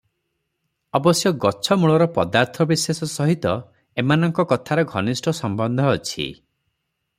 ଅବଶ୍ୟ 0.99 1.31
ଗଛମୂଳର 1.43 2.07
ପଦାର୍ଥ 2.15 2.67
ବିଶେଷ 2.71 3.09
ସହିତ 3.13 3.53
ଏମାନଙ୍କ 4.05 4.49
କଥାର 4.55 4.89
ଘନିଷ୍ଠ 4.95 5.37
ସମ୍ବନ୍ଧ 5.43 5.89
ଅଛି। 5.95 6.31